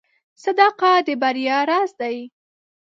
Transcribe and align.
•صداقت 0.43 0.99
د 1.07 1.09
بریا 1.21 1.57
راز 1.69 1.91
دی. 2.01 2.17